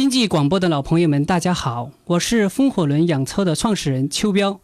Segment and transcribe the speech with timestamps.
[0.00, 4.58] 经济广播的老朋友们，大家好，我是风火轮养车的创始人邱彪。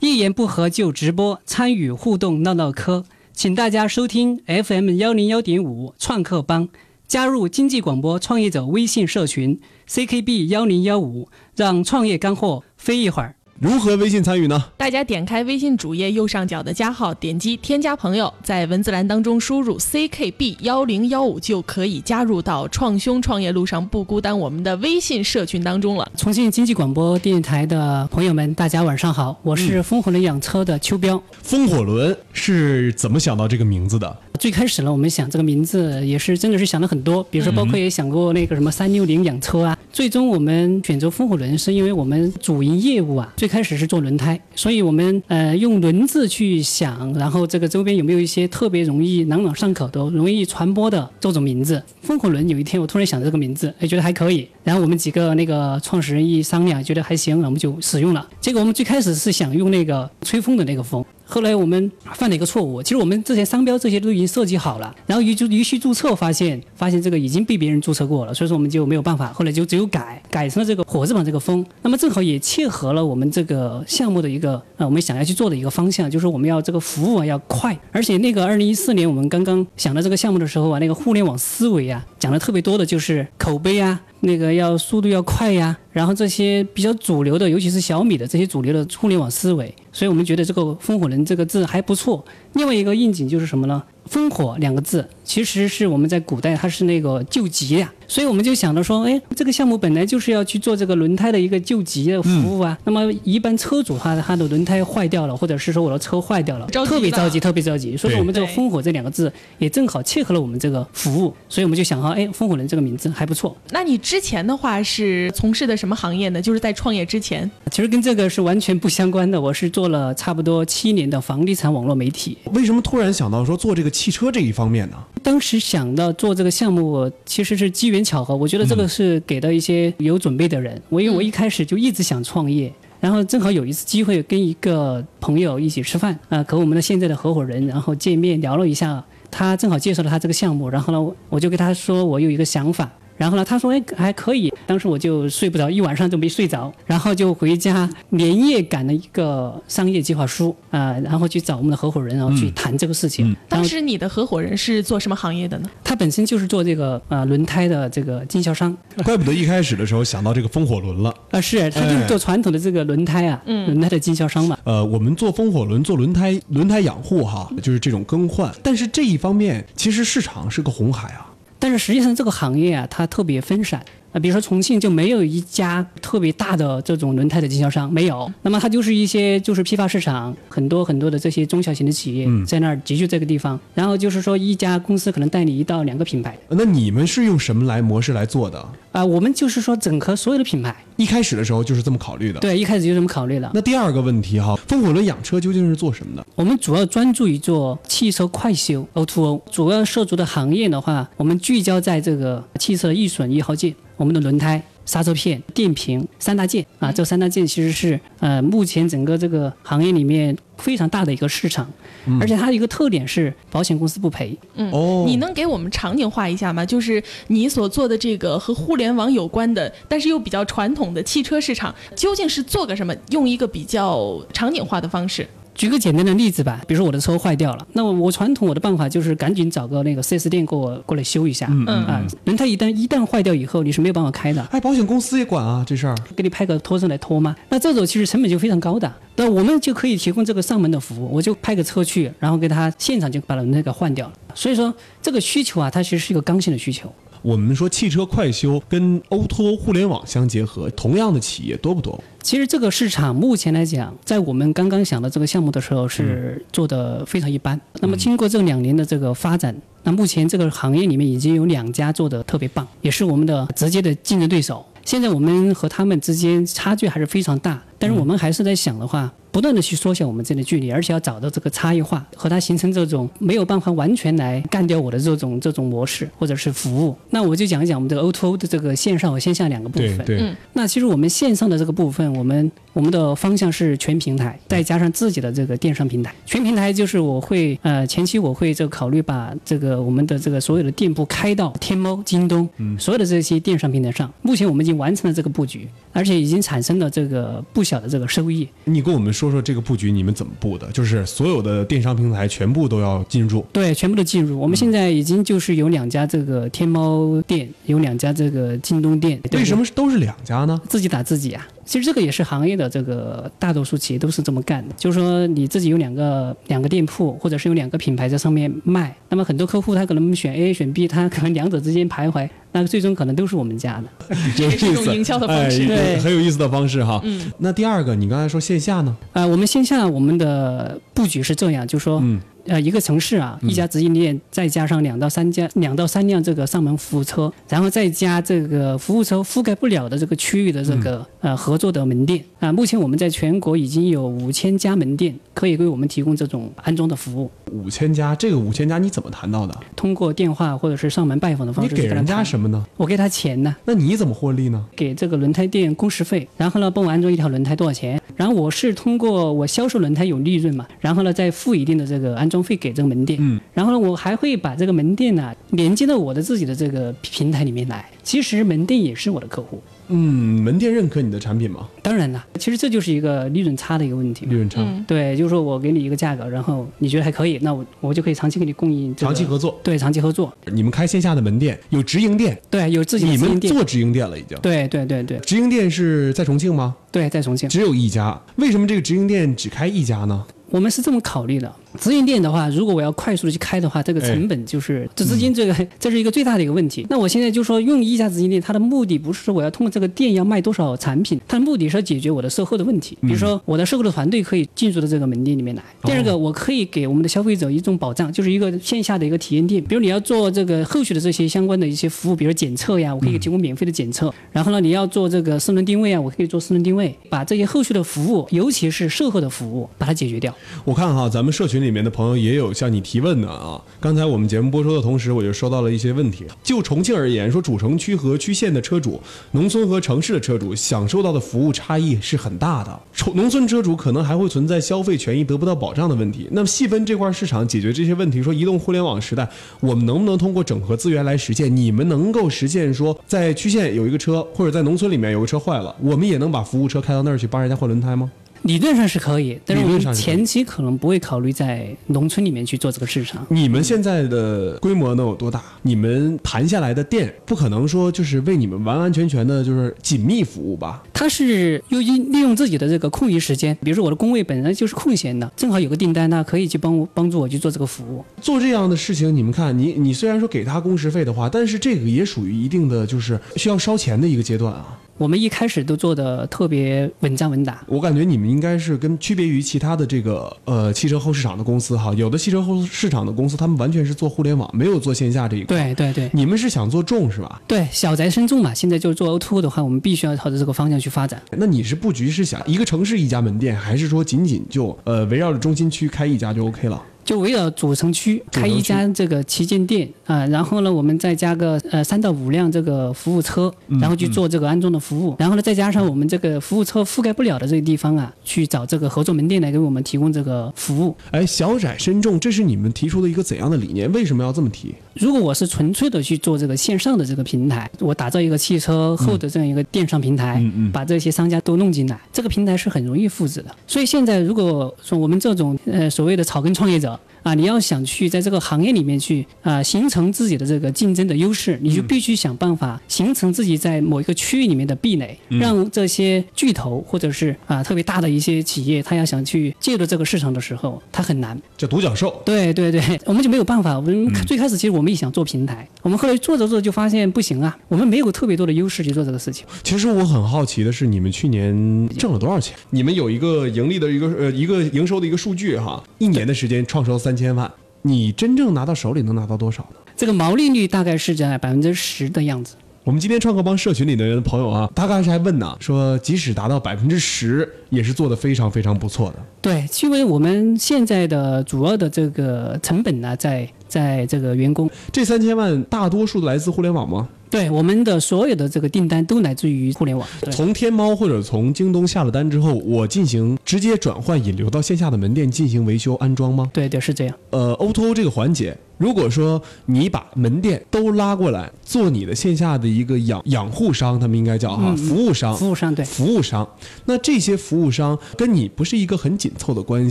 [0.00, 3.04] 一言不合就直播，参与互动闹闹嗑，
[3.34, 6.70] 请大家收听 FM 幺零幺点五创客帮，
[7.06, 13.34] 加入经济广播创业者微信社群 CKB 幺零幺五，让创业干货飞一会儿。
[13.60, 14.62] 如何微信参与呢？
[14.76, 26.08] 大家点开微信主页右上角的加号，点击添加朋友，在文字栏当中输入 ckb 幺零幺五就可以加入到创兄创业路上不孤单我们的微信社群当中了。
[26.16, 31.20] 重庆经济广播电台的朋友们，大家晚上好，我是风火轮养车的邱彪。
[31.42, 34.16] 风火轮是怎么想到这个名字的？
[34.38, 39.76] 最开始呢，我们想这个名字也是真的是想了很多，比如说包括也想过那个什么三六零养车啊。
[39.92, 51.82] 最终我们选择风火轮，是因为我们主营业务啊，最开始是做轮胎，所以我们呃用轮子去想，然后这个周边有没有一些特别容易朗朗上口的、容易传播的这种名字？
[52.02, 54.46] 风火轮有一天我突然想这个名字，哎，觉得还可以。
[54.62, 58.24] 然后我们几个那个创始人一商量，觉得还行，我们就使用了。
[58.40, 61.04] 结果我们最开始是想用那个吹风的那个风。
[61.30, 84.00] 后来我们犯了一个错误，其实我们之前商标这些都已经设计好了，然后一就一去注册，发现发现这个已经被别人注册过了，所以说我们就没有办法，后来就只有改改成了这个火字旁这个风，那么正好也切合了我们这个项目的一个呃我们想要去做的一个方向，就是我们要这个服务啊要快，而且那个二零一四年我们刚刚想到这个项目的时候啊，那个互联网思维啊讲的特别多的就是口碑啊。
[84.20, 92.24] 那个要速度要快呀，然后这些比较主流的，尤其是小米的这些主流的互联网思维，所以我们觉得这个“风火轮”这个字还不错。
[92.52, 97.92] 另外一个应景就是什么呢？“烽火”两个字其实是我们在古代它是那个救急呀。
[98.10, 102.76] 所以我们就想着说，哎，这个项目本来就是要去做这个轮胎的一个救急的服务啊。
[102.84, 107.94] 那么一般车主他他的轮胎坏掉了，或者是说我的车坏掉了，特别着急，特别着急。
[107.94, 111.34] 所以说我们这个“烽火”这两个字也正好切合了我们这个服务。
[111.50, 113.54] 所以我们就想哈，哎，“烽火轮”这个名字还不错。
[113.72, 116.40] 那你之前的话是从事的什么行业呢？
[116.40, 119.38] 就是在创业之前，其实跟这个是完全不相关的。
[119.38, 122.38] 我是做了差不多七年的房地产网络媒体。
[122.54, 124.96] 为什么突然想到说做这个汽车这一方面呢？
[125.18, 128.34] 当时想到做这个项目，其实是机缘巧合。
[128.34, 128.78] 我觉得这。
[128.78, 130.80] 个是给到一些有准备的人。
[130.88, 142.88] 我因为我一开始就一直想创业，然后正好有一次机会跟一个朋友一起吃饭啊，和我们的现在的合伙人，然后见面聊了一下，他正好介绍了他这个项目，然后呢，我就跟他说我有一个想法。
[143.18, 153.36] 然后呢，他说哎还可以，当时我就睡不着，一晚上都没睡着，然后就回家连夜赶了一个商业计划书啊，然后去找我们的合伙人，然后去谈这个事情。
[153.48, 155.68] 当时你的合伙人是做什么行业的呢？
[155.82, 158.74] 他本身就是做这个呃轮胎的这个经销商。
[159.04, 164.56] 怪不得一开始的时候想到这个风火轮了啊，是他就是做传统的这个轮胎啊，轮胎的经销商嘛。
[164.64, 171.24] 呃，我们做风火轮做轮胎轮胎养护哈，就是这种更换，但是这一方面其实市场是个红海啊。
[171.58, 173.84] 但是实际上这个行业啊，它特别分散。
[174.12, 174.18] 啊。
[174.20, 178.30] 比如说重庆就没有一家特别大的这种轮胎的经销商，没有。
[178.42, 183.58] 那么它就是一些就是批发市场，很多很多的这些中小型的企业在那儿集聚这个地方。
[183.74, 186.36] 然后就是说一家公司可能代理一到两个品牌。
[186.48, 188.68] 那你们是用什么来模式来做的？
[188.92, 190.74] 啊，我们就是说整合所有的品牌。
[190.96, 192.40] 一开始的时候就是这么考虑的。
[192.40, 193.50] 对，一开始就这么考虑了。
[193.54, 196.26] 那第二个问题哈，风火轮养车究竟是做什么的？
[196.34, 204.62] 我们主要专注于做汽车快修 O2O，主要涉足的行业的话，我们聚焦在这个汽车的易损易耗件，我们的轮胎。
[204.86, 211.70] 刹车片、电瓶三大件啊，这三大件其实是呃目前整个这个行业里面非常大的一个市场，
[212.18, 214.34] 而且它的一个特点是保险公司不赔。
[214.54, 216.64] 嗯，哦，你能给我们场景化一下吗？
[216.64, 222.96] 就是你所做的这个和互联网有关的，但是又比较传统的汽车市场，究竟是做个什么？
[223.10, 225.28] 用一个比较场景化的方式。
[225.58, 231.48] 举个简单的例子吧，比如说我的车坏掉了，那么我传统我的办法就是赶紧找个那个 4S 店给我过来修一下。
[231.50, 234.40] 嗯啊，轮胎一旦一旦坏掉以后，你是没有办法开的。
[234.52, 237.34] 哎，保险公司也管啊这事儿，给你派个拖车来拖吗？
[237.48, 238.90] 那这种其实成本就非常高的。
[239.16, 244.12] 那我们就可以提供这个上门的服务，我就派个车去，然后给他现场就把轮胎给换掉了。
[244.36, 246.88] 所以说这个需求啊，它其实是一个刚性的需求。
[247.22, 252.02] 我们说汽车快修跟 O2O 互联网相结合，同样的企业多不多？
[252.22, 257.58] 其实这个市场目前来讲，在我们刚刚想的这个项目的时候是做的非常一般。
[257.80, 264.64] 那么经过这两年的这个发展，那目前这个行业里面已经有两家做的特别棒，也是我们的直接的竞争对手。
[264.84, 269.12] 现在我们和他们之间差距还是非常大，但是我们还是在想的话。
[269.38, 276.96] 不断的去缩小我们之间的距离，而且要找到这个差异化，和它形成这种没有办法完全来干掉我的这种这种模式或者是服务。
[277.10, 279.98] 那我就讲一讲我们这个 O2O 的这个线上和线下两个部分。
[279.98, 286.12] 对对，嗯那其实我们线上的这个部分，我们我们的方向是全平台，再加上自己的这个电商平台。
[286.26, 294.12] 全平台就是我会呃前期我会这个考虑把这个我们的这个所有的店铺开到天猫、京东，所有的这些电商平台上。
[294.20, 298.48] 目前我们已经完成了这个布局，而且已经产生了这个不小的这个收益。
[298.62, 300.70] 你跟我们说说这个布局你们怎么布的？
[300.70, 303.44] 就是所有的电商平台全部都要进入。
[303.52, 304.38] 对，全部都进入。
[304.38, 309.20] 我们现在已经就是有两家这个天猫店，有两家这个京东店。
[309.28, 310.60] 对为什么都是两家呢？
[310.68, 311.44] 自己打自己啊。
[311.68, 324.16] 其实这个也是行业的这个大多数企业都是这么干的，就是说你自己有两个两个店铺，或者是有两个品牌在上面卖，那么很多客户他可能选 A 选 B，他可能两者之间徘徊，那最终可能都是我们家的。
[324.38, 326.98] 有 意这种思，营销的方式哎对很有意思的方式哈。
[327.04, 328.96] 嗯，那第二个，你刚才说线下呢？
[329.12, 332.18] 啊、我们线下我们的布局是这样，就是说，嗯
[332.48, 349.54] 呃，一个城市啊，一家直营店，再加上两到三家、两到三辆这个上门服务车，然后再加这个服务车覆盖不了的这个区域的这个、呃合作的门店啊、目前我们在全国已经有五千家门店可以为我们提供这种安装的服务，五千家，这个五千家你怎么谈到的？
[349.76, 352.64] 通过电话或者是上门拜访的方式你给人家什么呢？
[352.76, 354.64] 我给他钱呢，那你怎么获利呢？
[354.74, 358.00] 给这个轮胎店工时费，然后呢帮我安装一条轮胎多少钱？
[358.18, 367.88] 然后我是通过我销售轮胎有利润嘛，然后呢再付一定的这个安装费给这个门店，嗯，然后呢我还会把这个门店呢连接到我的自己的这个平台里面来。
[368.02, 371.68] 其实门店也是我的客户，嗯，门店认可你的产品吗？
[371.82, 374.34] 当然了，其实这就是一个利润差的一个问题利。
[374.34, 379.58] 润差，嗯对，就是说我给你一个价格，然后你觉得还可以，那我我就可以长期给你供应、这个，长期合作。
[379.62, 384.38] 对长期合作，你们开线下的门店有直营店，对有自己的你直营店，们做直营店了已经。
[384.40, 386.76] 对对对对直营店是在重庆吗？
[386.92, 387.48] 对，在重庆。
[387.48, 390.24] 只有一家，为什么这个直营店只开一家呢？
[390.50, 396.86] 我们是这么考虑的，直营店的话，如果我要快速的去开的话，这个成本就是这资金这个 这是一个最大的一个问题。
[396.88, 402.96] 那我现在就说用一家直营店，它的目的不是说我要通过这个店要卖多少产品，它的目的是要解决我的售后的问题。
[403.02, 405.62] 比如说我的售后的团队可以进入到这个门店里面来。
[405.82, 409.62] 第二个，我可以给我们的消费者一种保障，就是一个线下的一个体验店。
[409.64, 414.12] 比如你要做这个后续的这些相关的一些服务，比如检测呀，我可以提供免费的检测。
[414.32, 420.34] 然后呢，你要做这个私人定位啊，我可以做私人定位，把这些后续的服务，尤其是售后的服务，把它解决掉。
[420.64, 423.60] 我看哈，咱们社群群里面的朋友也有向你提问的啊。
[423.80, 426.24] 刚才我们节目播出的同时，我就收到了一些问题。
[426.42, 429.00] 就重庆而言，说主城区和区县的车主，
[429.32, 432.80] 农村和城市的车主享受到的服务差异是很大的。
[433.14, 436.28] 农村车主可能还会存在消费权益得不到保障的问题。
[436.30, 439.28] 那么细分这块市场，解决这些问题，说移动互联网时代，
[439.60, 441.54] 我们能不能通过整合资源来实现？
[441.54, 448.10] 你们能够实现说，在区县有一个车，或者在农村里面有个车坏了，我们也能把服务车开到那儿去帮人家换轮胎吗？
[448.48, 453.26] 理论上是可以，但是我们前期可能不会考虑在农村里面去做这个市场。
[453.28, 455.42] 你们现在的规模能有多大？
[455.60, 460.82] 你们盘下来的店，不可能说就是为你们完完全全的就是紧密服务吧？
[460.94, 468.02] 它是又利利用自己的这个空余时间，比如说我的工位本身就是空闲的，正好有个订单，那可以去帮我帮助我去做这个服务。
[468.22, 474.78] 做这样的事情，你们看，你你虽然说给他工时费的话，但是这个也属于一定的就是需要烧钱的一个阶段啊。
[474.98, 485.72] 我们一开始都做的特别稳扎稳打，我感觉你们应该是跟区别于其他的这个呃汽车后市场的公司哈，有的汽车后市场的公司他们完全是做互联网，没有做线下这一块。
[485.72, 487.40] 对对对你们是想做重是吧？
[487.46, 488.52] 对，小宅深重嘛。
[488.52, 491.22] 现在就是做 O2O 的话，我们必须要朝着这个方向去发展。
[491.30, 496.82] 那你是布局是想一个城市一家门店，还是说仅仅就呃围绕着中心区开一家就 OK 了？
[497.08, 503.50] 就围绕主城区开一家这个旗舰店啊、然后呢，我们再加个呃三到五辆这个服务车，
[503.80, 510.94] 然后去做这个安装的服务，然后呢再加上我们这个服务车覆盖不了的这个地方啊，去找这个合作门店来给我们提供这个服务。
[511.10, 513.90] 哎，小窄深重，这是你们提出的一个怎样的理念？
[513.92, 514.74] 为什么要这么提？
[514.98, 523.54] 如果我是纯粹的去做这个线上的这个平台，我打造一个汽车后的这样一个电商平台，嗯嗯把这些商家都弄进来，这个平台是很容易复制的。
[523.66, 541.38] 所以现在如果说我们这种呃所谓的草根创业者啊，你要想去在这个行业里面去啊形成自己的这个竞争的优势，你就必须想办法形成自己在某一个区域里面的壁垒，让这些巨头或者是啊特别大的一些企业，他要想去介入这个市场的时候，他很难。
[541.58, 542.22] 叫独角兽。
[542.24, 543.76] 对对对，我们就没有办法。
[543.76, 549.44] 我们最开始其实我们也想做平台，我们后来做着做着就发现不行啊，我们没有特别多的优势去做这个事情。
[549.62, 552.56] 其实我很好奇的是，你们去年挣了多少钱？
[552.70, 557.50] 你们有一个盈利的一个呃一个营收的一个数据哈，一年的时间创收三千万，
[557.82, 559.76] 你真正拿到手里能拿到多少呢？
[559.96, 562.54] 这个毛利率大概是在百分之十的样子。
[562.84, 569.16] 我们今天创客帮社群里的朋友啊，他刚才还问呢，说即使达到百分之十，也是做的非常非常不错的。
[569.42, 574.70] 对，因为我们现在的主要的这个成本呢，在在这个员工。
[574.90, 577.08] 这三千万大多数来自互联网吗？
[577.30, 580.08] 对，我们的所有的这个订单都来自于互联网。
[580.32, 586.50] 从天猫或者从京东下了单之后，我进行直接转换引流到线下的门店进行维修安装吗？
[586.52, 587.14] 对对，是这样。
[587.30, 588.56] 呃，O2O 这个环节。
[588.78, 596.48] 如果说你把门店都拉过来做你的线下的一个养养护商，他们应该叫哈服务商，服务商对服务商。
[596.86, 599.90] 那这些服务商跟你不是一个很紧凑的关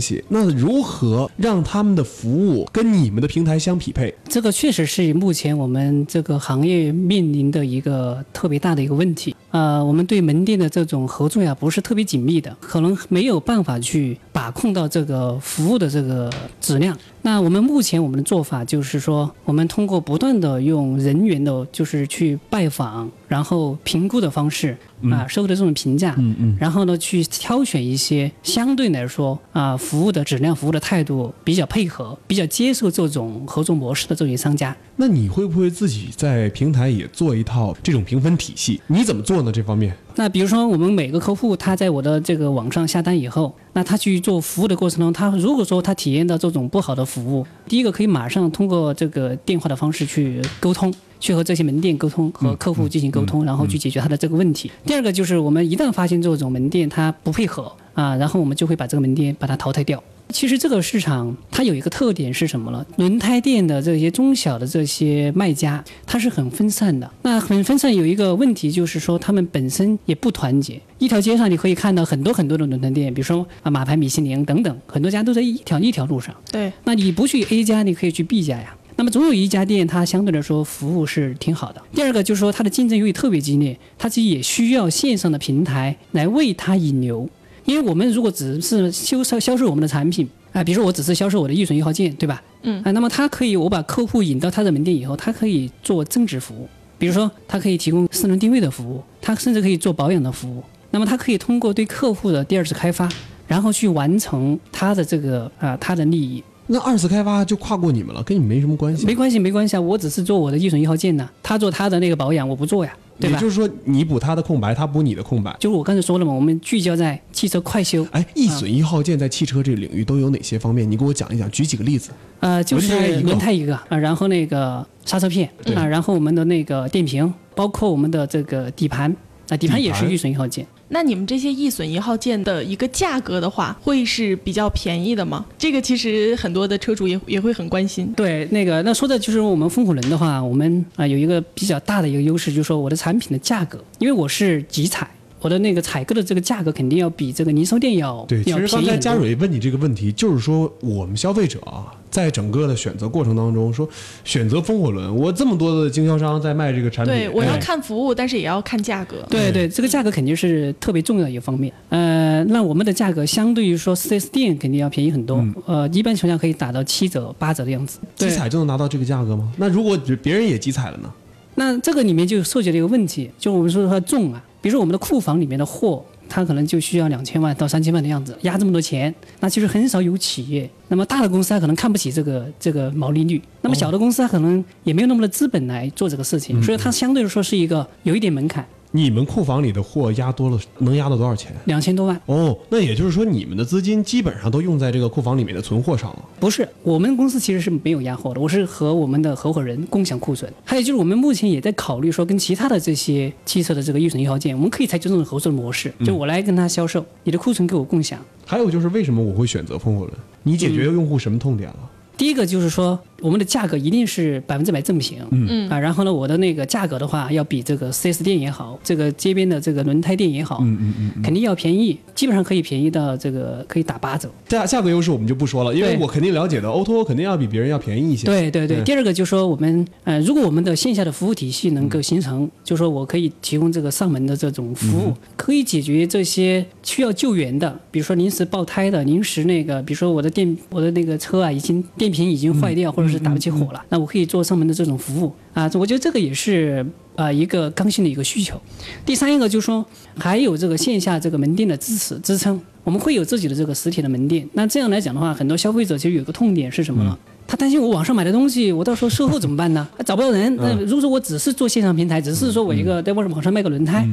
[0.00, 4.12] 系，那如何让他们的服务跟你们的平台相匹配？
[4.28, 9.36] 这个确实是目前我们这个行业面临的一个特别大的一个问题。
[9.50, 16.96] 呃，我们对门店的这种合作呀，不是特别紧密的，可能没有办法去把控到这个服务的这个质量。
[17.22, 24.76] 那我们目前我们的做法就是说，我们通过不断的用人员的，就是去拜访，然后评估的方式
[25.12, 34.76] 啊，收的这种评价，嗯嗯，然后呢，去挑选一些相对来说啊，服务的质量、服务的态度比较配合、比较接受这种合作模式的这些商家。
[34.96, 38.80] 那你会不会自己在平台也做一套这种评分体系？
[38.88, 39.52] 你怎么做呢？
[39.52, 39.94] 这方面？
[40.16, 54.70] 那比如说，我们每个客户他在我的这个网上下单以后，那他去做服务的过程中，他如果说他体验到这种不好的服务，第一个可以马上通过这个电话的方式去沟通，去和这些门店沟通，和客户进行沟通，然后去解决他的这个问题。
[54.84, 60.02] 第二个就是我们一旦发现这种门店他不配合啊，然后我们就会把这个门店把它淘汰掉。
[60.30, 62.84] 其实这个市场它有一个特点是什么呢？
[62.98, 67.10] 轮胎店的这些中小的这些卖家，它是很分散的。
[67.22, 70.78] 那很分散有一个问题就是说，他们本身也不团结。
[70.98, 76.34] 一条街上你可以看到很多很多的轮胎店，比如说啊马牌、米其林等等，很多家都在一条一条路上。
[76.52, 76.70] 对。
[76.84, 78.76] 那你不去 A 家，你可以去 B 家呀。
[78.98, 81.80] 那么总有一家店它相对来说服务是挺好的。
[81.94, 87.28] 第二个就是说它的竞争由于特别激烈，它其实也需要线上的平台来为它引流。
[87.64, 92.42] 因为我们如果只是销售销售我们的产品啊，比如说我只是销售我的易损一号件，对吧？
[92.62, 100.64] 嗯啊，那么它可以我把客户引到他的门店以后，它可以做增值服务，比如说它可以提供私人定位的服务，它甚至可以做保养的服务。
[100.90, 103.08] 那么它可以通过对客户的第二次开发，
[103.46, 106.42] 然后去完成它的这个啊它的利益。
[106.70, 109.06] 那二次开发就跨过你们了，跟你没什么关系。
[109.06, 112.94] 没关系，没关系啊，我只是做我的易损一号件呢，他做他的那个保养，我不做呀。
[113.20, 115.56] 也就是说，你补他的空白，他补你的空白。
[115.58, 118.06] 就是我刚才说了嘛，我们聚焦在汽车快修。
[118.12, 120.88] 哎，易损一号件在汽车这个领域都有哪些方面？
[120.88, 122.10] 你给我讲一讲，举几个例子。
[122.40, 129.12] 呃，就是轮胎一个啊，然后那个刹车片啊，然后我们的那个电瓶，包括我们的这个底盘
[129.48, 130.64] 啊，底盘也是易损一号件。
[130.88, 135.44] 那你们这些易损一号件的一个价格的话，会是比较便宜的吗？
[135.58, 138.12] 这个其实很多的车主也也会很关心。
[138.16, 145.08] 对，那个那说的就是我们风火轮的话，我们啊有一个比较大的一个优势，就是说我的产品的价格，因为我是集采。
[145.40, 148.42] 我的那个采购的这个价格肯定要比这个零售店要对。
[148.42, 153.88] 其实刚才佳蕊问你这个问题，就是说我们消费者啊，在整个的选择过程当中，说
[154.24, 159.24] 选择风火轮，我这么多的经销商在卖这个产品，对，我要看服务，但是也要看价格。
[159.30, 161.72] 对对，这个价格肯定是特别重要的一个方面。
[161.90, 167.98] 呃，那我们的价格相对于说四 S 店肯定要便宜很多，呃，一般情况下可以打到七折八折的样子。
[168.16, 169.52] 集采就能拿到这个价格吗？
[169.56, 171.12] 那如果别人也集采了呢？
[171.54, 174.42] 那这个里面就涉及了一个问题，就我们说它重啊。
[174.60, 180.68] 比如说我们的库房里面的货，它可能就需要两千万到三千万的样子，压这么多钱，那其实很少有企业。
[180.88, 188.66] 那么大的公司它可能看不起这个这个毛利率，那么小的公司它可能也没有那么多资本来做这个事情，所以它相对来说是一个有一点门槛。
[188.90, 191.54] 你们库房里的货压多了，能压到多少钱？
[191.66, 192.18] 两千多万。
[192.26, 196.24] 哦，那也就是说，你们的资金基本上都用在这个库房里面的存货上了。
[196.40, 200.50] 不是，我们公司其实是没有压货的，我是和我们的合伙人共享库存。
[200.64, 208.18] 还有就是，我们目前也在考虑说，跟其他的这些汽车的这个预存一号件，我们可以采取这种合作的模式，就我来跟他销售，你的库存给我共享。
[208.46, 210.12] 还有就是，为什么我会选择风火轮？
[210.42, 211.90] 你解决用户什么痛点了？
[212.18, 215.70] 第一个就是说，我们的价格一定是百分之百正品，嗯。
[215.70, 224.28] 啊，然后呢，我的那个价格的话，要比这个 4S 店也好，这个街边的这个轮胎店也好，嗯嗯嗯，肯定要便宜，基本上可以便宜到这个可以打八折。
[224.48, 228.26] 价价格优势我们就不说了，因为我肯定了解的 O2O 肯定要比别人要便宜一些。
[228.26, 242.88] 对对对，第二个就是说我们呃，如果我们的线下的服务体系能够形成，就说我可以提供这个上门的这种服务，可以解决这些需要救援的，比如说临时爆胎的，临时那个，比如说我的电我的那个车啊，已经电瓶已经坏掉。
[242.98, 246.84] 或者是打不起火了，那我可以做上门的这种服务啊，我觉得这个也是
[247.14, 248.60] 啊一个刚性的一个需求。
[249.04, 249.84] 第三一个就是说，
[250.16, 254.48] 还有这个线下这个门店的支持支撑，我们会有自己的这个实体的门店。
[254.54, 257.16] 那这样来讲的话，很多消费者其实有个痛点是什么呢？
[257.48, 259.88] 他担心我网上买的东西，我到时候售后怎么办呢？
[260.04, 260.54] 找不到人。
[260.56, 264.06] 那如果说我只是做线上平台，只是说我一个在网上卖个轮胎，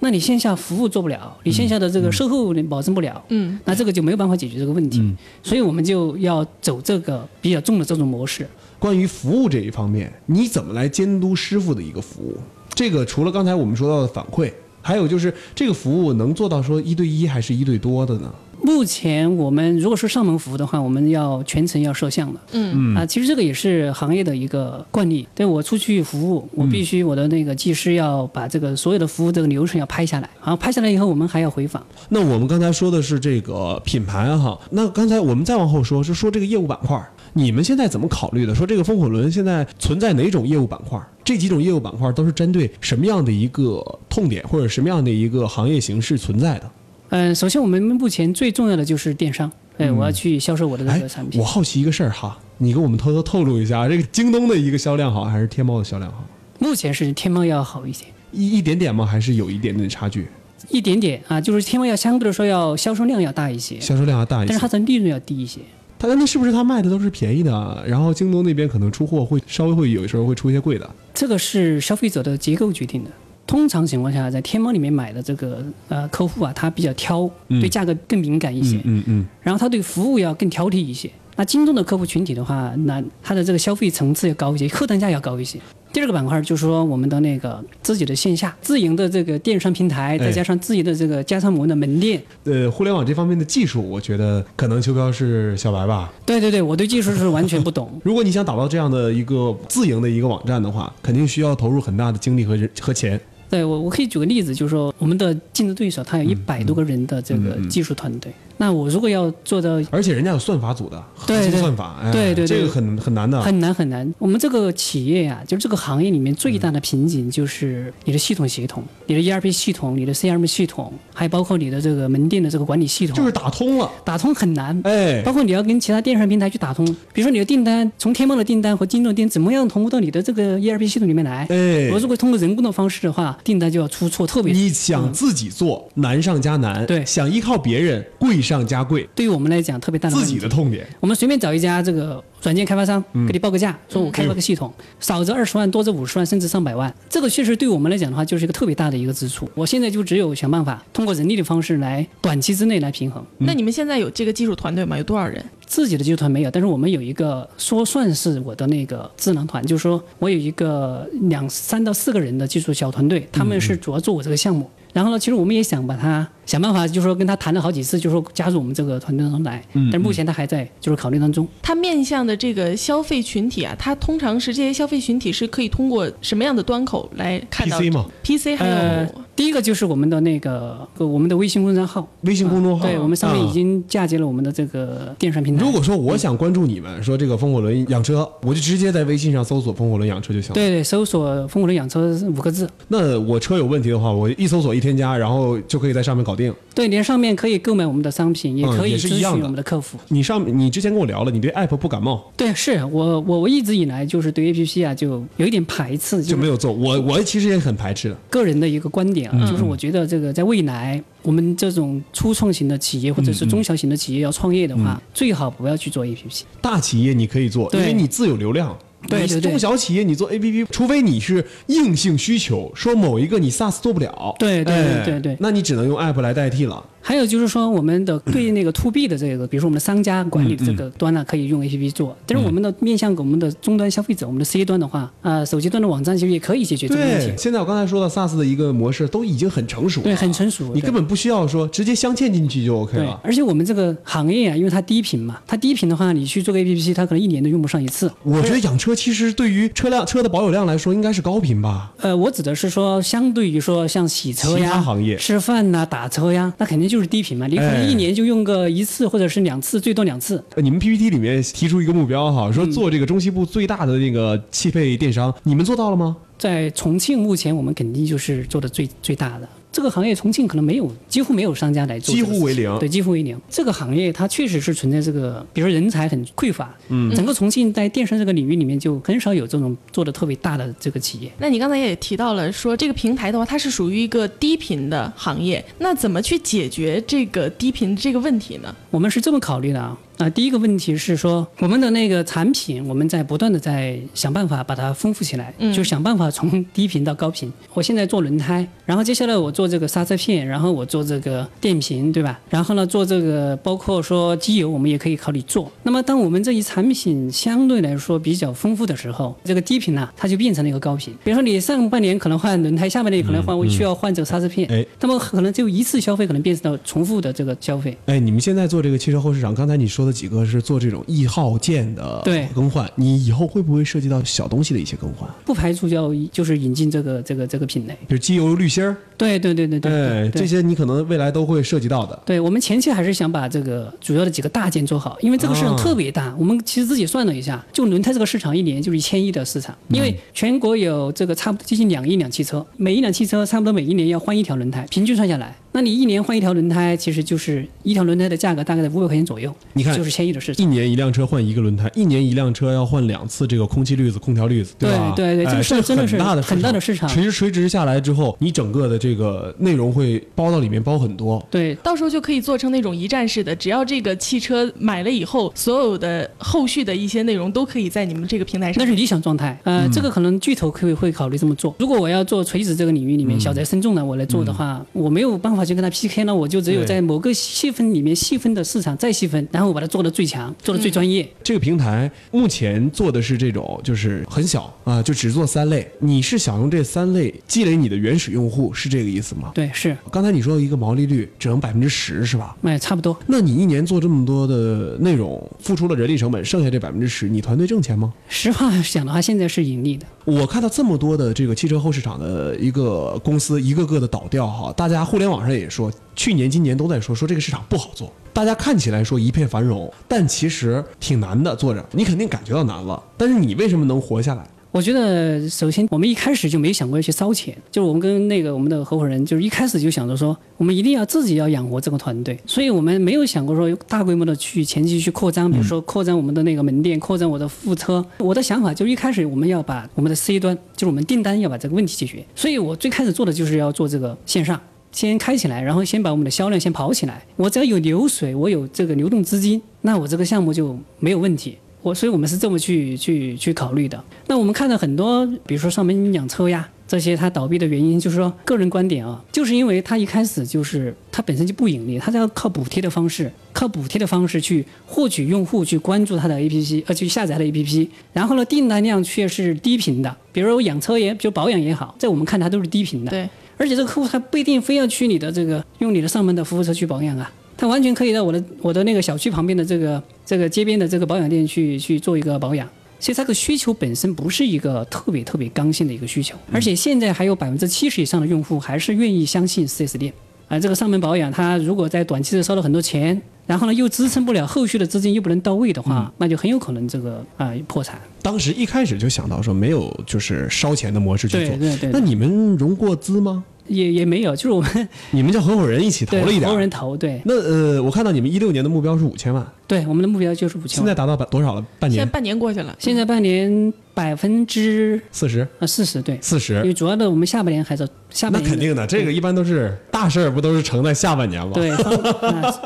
[0.00, 5.14] 那你线下服务做不了，你线下的这个售后你保证不了，嗯，那这个就没有办法解决这个问题。
[5.42, 8.48] 所以我们就要走这个比较重的这种模式。
[8.78, 12.38] 关于服务这一方面，你怎么来监督师傅的一个服务？
[12.70, 18.32] 这个除了刚才我们说到的反馈，还有就是这个服务能做到说一对一还是一对多的呢？
[18.62, 22.40] 目前我们如果是上门服务的话，我们要全程要摄像的。
[22.52, 25.26] 嗯啊，其实这个也是行业的一个惯例。
[25.34, 31.84] 对我出去服务，我必须我的那个技师要把这个所有的服务这个流程要拍下来，然后拍下来以后，我们还要回访。
[32.08, 37.00] 那我们刚才说的是这个品牌哈，那刚才我们再往后说，是说这个业务板块，
[37.32, 38.54] 你们现在怎么考虑的？
[38.54, 41.00] 说这个风火轮现在存在哪种业务板块？
[41.24, 46.70] 这几种业务板块都是针对什么样的一个痛点或者什么样的一个行业形式存在的？
[47.10, 51.46] 嗯，首先我们目前最重要的就是电商，哎，我要去销售我的这哎个产，品我。
[51.46, 56.24] 好奇一个事儿哈，你给我们偷偷透露一下，这个京东的一个销量好还是天猫的销量好？
[56.58, 59.06] 目前是天猫要好一些，一一点点吗？
[59.06, 60.26] 还是有一点点差距？
[60.68, 64.60] 一点点啊，就是天猫要相对来说要销售量要大一些，销售量要大一些但是。
[64.60, 65.60] 它的利润要低一些。
[66.00, 67.82] 它那是不是它卖的都是便宜的啊？
[67.86, 70.88] 然后京东那边可能出货会稍微会有时候会出一些贵的。
[71.14, 73.10] 这个是消费者的结构决定的。
[73.48, 81.10] 通常情况下，在天猫里面买的这个呃客户啊，他比较挑，嗯对价格更敏感一些，嗯嗯然后他对服务要更挑剔一些。
[81.34, 85.58] 那京东的客户群体的话，那他的这个消费层次要高一些，客单价要高一些。
[85.90, 92.22] 第二个板块就是说我们的那个自己的线下自营的这个电商平台，哎再加上自己的这个加长模的门店。
[92.44, 96.12] 呃，互联网这方面的技术，我觉得可能秋彪是小白吧。
[96.26, 97.98] 对对对，我对技术是完全不懂。
[98.04, 103.18] 如果你想打造这样的一个自营的一个网站的话，肯定需要投入很大的精力和人和钱。
[103.50, 113.40] 对我，我可以举个例子，就是说我们的竞争对手他有嗯一百多个人的这个技术团队，那我如果要做到而且人家有算法组的核心算法，哎、对对对这个很很难的。
[113.40, 114.12] 很难很难。
[114.18, 124.78] 我们这个企业呀、就是这个行业里面最大的瓶颈就是你的系统协同，你的 ERP 系统、你的 CRM 系统，还包括你的这个门店的这个管理系统，就是打通了，打通很难。
[124.84, 131.46] 哎，包括你要跟其他电商平台去打通，比如说你的订单从天猫的订单和京东的订单怎么样同步到你的这个 ERP 系统里面来？
[131.50, 140.86] 哎我如果通过人工的方式的话，订单就要出错，特别你想自己做，难上加难；对想依靠别人，贵上加贵，对于我们来讲特别大的自己的痛点。
[141.00, 146.92] 我们随便找一家这个软件开发商，嗯给你报个价，说我开发个系统，少则二十万，多则五十万，甚至上百万。
[147.08, 149.48] 这个确实对我们来讲的话，就是一个特别大的一个支出。
[149.54, 153.24] 我现在就只有想办法通过人力的方式来短期之内来平衡。
[153.38, 154.96] 那你们现在有这个技术团队吗？
[154.96, 155.44] 有多少人？
[155.66, 164.70] 自己的技术团没有，但是我们有一个说算是我的那个智囊团，就是说我有一个两三到四个人的技术小团队，他们是主要做我这个项目。
[164.98, 169.62] 然后呢，其实我们也想把他想办法，就是说跟他谈了好几次，就是说加入我们这个团队当中来。
[169.72, 171.46] 但是目前他还在就是考虑当中。
[171.62, 185.64] 他面向的这个消费群体啊，他通常是这些消费群体是可以通过什么样的端口来看到 PC 吗？PC 还有、呃，第一个就是我们的那个呃我们的微信公众号，微信公众号，对我们上面已啊经嫁接了我们的这个电商平台。
[185.64, 190.54] 如果说我想关注你们，说这个风火轮养车，我就直接在微信上搜索“风火轮养车”就行了。
[190.54, 196.54] 对对，搜索“风火轮养车”五个字，那我车有问题的话，我一搜索一添加，然后就可以在上面搞定。
[196.74, 199.98] 对，你在上面可以购买我们的商品，也嗯可以咨询我们的客服。
[200.08, 206.72] 你上你之前跟我聊了，你对 app 不感冒，对，是我我我一直以来就是对 A P P 啊就有一点排斥，就没有做。
[206.72, 208.16] 我我其实也很排斥的。
[208.30, 216.44] 个人的一个观点嗯啊，就是我觉得这个在未来，我们这种初创型的企业或者嗯是中小型的企业要创业的话，最好不要去做 A P P。
[216.60, 218.76] 大企业你可以做，因为你自有流量。
[219.02, 219.40] 你对对。
[219.40, 225.36] 对中小企业你做 APP，除非你是硬性需求，说某一个你 SaaS 做不了，对对对对。
[225.40, 226.84] 那你只能用 app 来代替了。
[227.08, 232.14] 还有就是说，我们的对那个 to B 的这个，比如说我们的商家管理的这嗯个端呢，可以用 A P P 做。
[232.26, 237.36] 但是我们的面向给我们的终端消费者，我们的 C 端的话，啊，手机端的网站其实也可以解决这个问题对，。
[237.38, 240.66] 现在我刚才说的 SaaS 的一个模式都已经很成熟了，对，很成熟。
[240.68, 243.18] 对你根本不需要说直接镶嵌进去就 OK 对了，。
[243.24, 248.12] 而且我们这个行业啊，因为它低频嘛，它低频的话，你去做个 A P P，它可能一年都用不上一次。
[248.22, 251.90] 我觉得养车其实对于车辆车的保有量来说，应该是高频吧。
[252.02, 257.46] 呃，我指的是说，相对于说像洗车其呀、他行业吃饭呐、打车呀，那肯定就是低频嘛。
[257.46, 260.42] 你可能哎一年就用个一次或者是两次，最多两次。
[260.54, 266.16] 呃你们 PPT 里面提出一个目标哈，嗯说做这个中西部最大的那个汽配电商，你们做到了吗？
[266.38, 269.48] 在重庆，目前我们肯定就是做的最最大的。
[269.70, 272.78] 这个行业重庆可能没有，几乎没有商家来做几乎为零。
[272.78, 273.38] 对，几乎为零。
[273.48, 281.30] 这个行业它确实是存在这个，比如说人才很匮乏，嗯，整个重庆在电商这个领域里面就很少有这种做的特别大的这个企业。
[281.38, 288.74] 那你刚才也提到了说，这个平台的话，它是属于一个低频的行业，那怎么去解决这个低频这个问题呢？
[288.90, 297.52] 我们是这么考虑的啊，啊、第一个问题是说，我们的那个产品，我们在不断的在想办法把它丰富起来，嗯就想办法从 低频到高频。
[297.72, 302.40] 我现在做轮胎，然后接下来我做这个刹车片，然后我做这个电瓶，对吧？
[302.50, 305.70] 然后呢，做这个包括说机油，我们也可以考虑做。
[305.84, 311.14] 那么当我们这一产品相对来说比较丰富的时候，这个低频呢，它就变成了一个高频。
[311.22, 317.96] 比如说你上半年可能换轮胎，下半年可能换，我需要换这个刹车片，哎那么可能只有一次消费可能变成了重复的这个消费。
[318.06, 327.92] 哎，你们现在做这个汽车后市场，刚才你说的几个是做这种易耗件的对更换，你以后会不会涉及到小东西的一些更换，不排除要就是引进这个这个这个品类。
[328.08, 330.30] 比如机油滤芯儿，对对对对对。
[330.34, 332.20] 这些你可能未来都会涉及到的。
[332.26, 336.34] 对我们前期还是想把这个主要的几个大件做好，因为这个市场啊特别大。
[336.38, 350.68] 我们其实自己算了一下，就轮胎这个市场一年就是一千亿的市场，因为全国有这个差不多接近两亿辆汽车，每一辆汽车差不多每一年要换一条轮胎，平均算下来，那你一年换一条轮胎，其实就是一条轮胎的价格大概在五百块钱左右，你看就是千亿的市场一。
[350.68, 355.12] 年一辆车换一个轮胎，一年一辆车要换两次这个空气滤子、空调滤子，吧？
[355.14, 361.40] 对对对这个真的是很大的很大的市场垂直垂直下来之后，你整个的这个内容会包到里面，包很多。
[361.48, 368.90] 对，到时候就可以做成那种一站式的，只要这个汽车买了以后，所有的后续的一些内容都可以在你们这个平台上那。
[368.90, 369.56] 是理想状态。
[369.62, 371.72] 呃，嗯这个可能巨头可以会考虑这么做。
[371.78, 381.28] 如果我要做垂直这个领域里面嗯小宅深重的我来做的话，我没有办法去跟他 PK 呢，我就只有在某个细分里面细分的市场再细分，然后我把它做的最强，做的最专业。
[381.44, 385.88] 这个平台目前做的是这种，就是很小啊，就只做三类。
[386.00, 389.52] 你是想用这三类积累你的原始用户，是这个意思吗？
[389.54, 392.56] 对，是，刚才你说一个毛利率只能百分之十，是吧？
[392.62, 393.16] 哎，差不多。
[393.26, 398.12] 那你一年做这么多的内容，付出了人力成本，剩下这百分之十，你团队挣钱吗？
[398.28, 400.06] 实话讲的话，现在是盈利的。
[400.24, 408.12] 我看到这么多的这个汽车后市场的一个公司，一个个的倒掉哈，大家互联网上也说，去年、今年都在说说这个市场不好做。
[408.32, 413.02] 大家看起来说一片繁荣，但其实挺难的做着，你肯定感觉到难了。
[413.16, 414.46] 但是你为什么能活下来？
[414.70, 428.04] 我觉得，首先我们一开始就没想过要去烧钱，就是我们跟那个我们的合伙人，就是一开始就想着说，我们一定要自己要养活这个团队，所以我们没有想过说大规模的去前期去扩张，比如说扩张我们的那个门店，扩张我的副车。
[428.18, 434.60] 我的想法就是一开始我们要把我们的 C 端，就是我们订单要把这个问题解决，所以我最开始做的就是要做这个线上。
[434.92, 437.24] 先开起来，然后先把我们的销量先跑起来。
[437.36, 441.56] 我只要有流水，我有这个流动资金，那我这个项目就没有问题。
[441.80, 444.02] 我所以，我们是这么去去去考虑的。
[444.26, 457.88] 那我们看到很多，比如说上门养车呀，这些它倒闭的原因，就是说个人观点啊，就是因为它一开始就是它本身就不盈利，它是要靠补贴的方式，靠补贴的方式去获取用户去关注它的 APP，呃，去下载它的 APP。
[458.12, 463.10] 然后呢，订单量却是低频的，比如说养车也，就保养也好，在我们看它都是低频的。
[463.10, 472.66] 对，而且这个客户他不一定非要去你的这个用你的上门的服务车去保养啊，他完全可以到我的我的那个小区旁边的这个这个街边的这个保养店去去做一个保养。
[473.00, 480.12] 所以他的需求本身不是一个特别特别刚性的一个需求，而且现在还有百分之七十以上的用户还是愿意相信四 S 店。
[480.48, 487.98] 啊，这个上门保养，他如果在短期内收了很多钱，然后呢又支撑不了后续的资金又不能到位的话，那就很有可能这个啊、破产。
[488.22, 493.42] 当时一开始就想到说没有就是烧钱的模式去做，对对对那你们融过资吗？
[493.68, 496.48] 也也没有，就是我们 你们叫合伙人一起投了一点。
[496.48, 500.86] 合伙人投，对那呃，我看到你们一六年的目标是五千万，对，我们的目标就是五千万。
[500.86, 501.64] 现在达到多少了？
[501.78, 511.52] 半年现在半年过去了，现在半年百分之四十、啊四十，对，因四十，因为主要的我们下半年还是下半年那肯定的，这个一般都是大事儿，不都是成在下半年吗？。
[511.52, 511.70] 对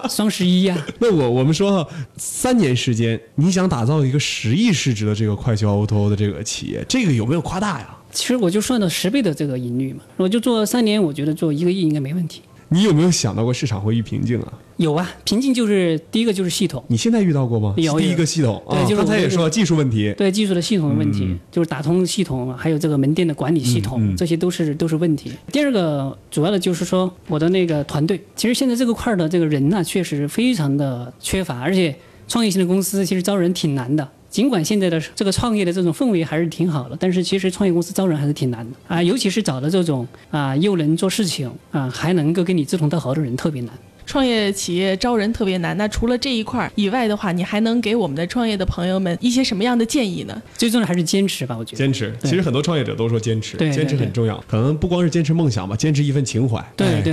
[0.09, 1.87] 双十一呀、 那我我们说，
[2.17, 7.89] 三年时间，你想打造一个十亿市值的这个快销 O to O 的这个企业，这个有没有夸大呀？
[8.13, 12.43] 其实我就算到十倍的这个盈率嘛，我就做三年，我觉得做一个亿应该没问题。
[12.69, 14.53] 你有没有想到过市场会遇瓶颈啊？
[14.79, 17.75] 有啊，瓶颈就是第一个就是系统，你现在遇到过吗？
[17.77, 25.33] 有第一个系统啊，对就是刚才也说技术问题，对技术的系统的问题，嗯就是打通系统，还有这个门店的管理系统，这些都是都是问题。
[25.53, 31.95] 第二个主要的就是说我的那个团队，其实现在这个块儿的这个人呢，确实非常的缺乏，而且
[32.27, 34.09] 创业型的公司其实招人挺难的。
[34.33, 43.73] 尽管现在的这个创业的这种氛围还是挺好的，但是其实创业公司招人还是挺难的啊，尤其是找的这种啊又能做事情啊，还能够跟你志同道合的人特别难。
[44.05, 45.77] 创业企业招人特别难。
[45.77, 50.43] 那除了这一块儿以外的话，你还能给我们的创业的朋友们一些什么样的建议呢？
[50.57, 51.79] 最重要的还是坚持吧，我觉得。
[51.79, 52.13] 坚持。
[52.25, 54.43] 其实很多创业者都说坚持，坚持很重要。
[54.49, 56.63] 可能不光是坚持梦想吧，坚持一份情怀，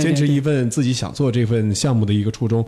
[0.00, 2.58] 坚持一份自己想做这份项目的一个初衷。